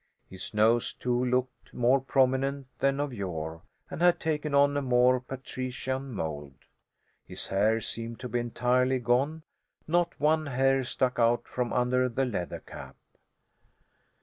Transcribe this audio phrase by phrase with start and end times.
[0.27, 5.19] His nose, too, looked more prominent than of yore and had taken on a more
[5.19, 6.55] patrician mold.
[7.23, 9.43] His hair seemed to be entirely gone;
[9.87, 12.95] not one hair stuck out from under the leather cap.